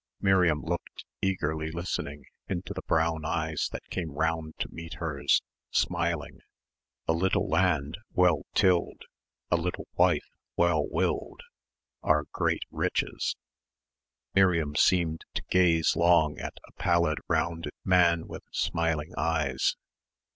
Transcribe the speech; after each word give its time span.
Miriam 0.19 0.63
looked, 0.63 1.05
eagerly 1.21 1.69
listening, 1.69 2.23
into 2.47 2.73
the 2.73 2.81
brown 2.87 3.23
eyes 3.23 3.69
that 3.71 3.87
came 3.91 4.09
round 4.13 4.55
to 4.57 4.67
meet 4.73 4.95
hers, 4.95 5.43
smiling: 5.69 6.39
"A 7.07 7.13
little 7.13 7.47
land, 7.47 7.99
well 8.11 8.41
tilled, 8.55 9.03
A 9.51 9.57
little 9.57 9.87
wife, 9.97 10.25
well 10.57 10.83
willed, 10.89 11.41
Are 12.01 12.23
great 12.31 12.63
riches." 12.71 13.35
Miriam 14.33 14.75
seemed 14.75 15.23
to 15.35 15.43
gaze 15.51 15.95
long 15.95 16.39
at 16.39 16.57
a 16.67 16.71
pallid, 16.81 17.19
rounded 17.29 17.73
man 17.85 18.25
with 18.27 18.41
smiling 18.51 19.13
eyes. 19.19 19.75